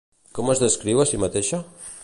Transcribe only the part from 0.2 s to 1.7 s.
Com es descriu a si mateixa?